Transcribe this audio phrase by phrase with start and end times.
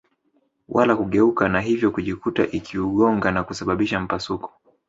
[0.69, 4.53] wala kugeuka na hivyo kujikuta ikiugonga na kusababisha mpasuko